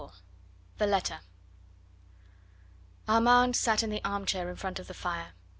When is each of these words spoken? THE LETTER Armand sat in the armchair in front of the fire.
THE 0.79 0.87
LETTER 0.87 1.19
Armand 3.07 3.55
sat 3.55 3.83
in 3.83 3.91
the 3.91 4.03
armchair 4.03 4.49
in 4.49 4.55
front 4.55 4.79
of 4.79 4.87
the 4.87 4.95
fire. 4.95 5.33